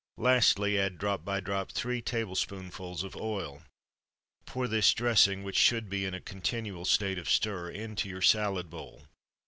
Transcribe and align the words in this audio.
]Lastly, 0.17 0.79
add, 0.79 0.97
drop 0.97 1.23
by 1.23 1.39
drop, 1.39 1.71
three 1.71 2.01
tablespoonfuls 2.01 3.03
of 3.03 3.15
oil. 3.15 3.61
Pour 4.47 4.67
this 4.67 4.95
dressing 4.95 5.43
(which 5.43 5.55
should 5.59 5.89
be 5.91 6.05
in 6.05 6.15
a 6.15 6.19
continual 6.19 6.85
state 6.85 7.19
of 7.19 7.29
stir) 7.29 7.69
into 7.69 8.09
your 8.09 8.23
salad 8.23 8.71
bowl. 8.71 9.03